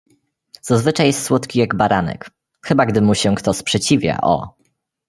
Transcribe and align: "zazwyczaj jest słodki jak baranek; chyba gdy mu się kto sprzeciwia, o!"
"zazwyczaj 0.61 1.07
jest 1.07 1.23
słodki 1.23 1.59
jak 1.59 1.75
baranek; 1.75 2.29
chyba 2.65 2.85
gdy 2.85 3.01
mu 3.01 3.15
się 3.15 3.35
kto 3.35 3.53
sprzeciwia, 3.53 4.19
o!" 4.21 4.55